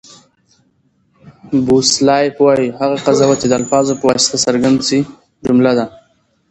[1.65, 4.99] بوسلایف وایي، هغه قضاوت، چي د الفاظو په واسطه څرګند سي؛
[5.45, 5.85] جمله ده.